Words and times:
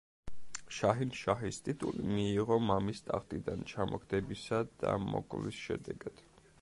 შაჰინშაჰის 0.75 1.59
ტიტული 1.67 2.05
მიიღო 2.13 2.57
მამის 2.69 3.03
ტახტიდან 3.11 3.63
ჩამოგდებისა 3.73 4.63
და 4.85 4.95
მოკვლის 5.05 5.61
შედეგად. 5.69 6.25